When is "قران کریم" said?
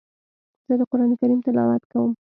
0.91-1.39